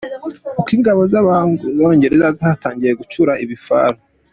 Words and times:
Uko 0.59 0.69
Ingabo 0.77 1.01
z’Abongereza 1.11 2.27
zatangiye 2.39 2.93
gucura 2.99 3.31
ibifaru. 3.43 3.97